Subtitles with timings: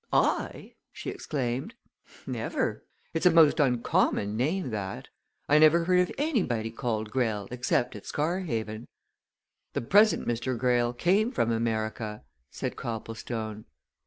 [0.11, 1.75] "I?" she exclaimed.
[2.25, 2.83] "Never!
[3.13, 5.09] It's a most uncommon name, that.
[5.47, 8.87] I never heard of anybody called Greyle except at Scarhaven."
[9.73, 10.57] "The present Mr.
[10.57, 13.65] Greyle came from America," said Copplestone.